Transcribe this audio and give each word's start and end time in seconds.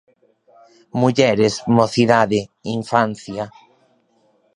Mulleres, 1.01 1.53
mocidade, 1.77 2.39
infancia. 2.79 3.43